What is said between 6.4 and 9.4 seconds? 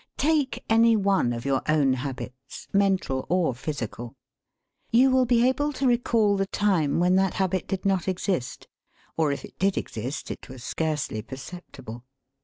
time when that habit did not exist, or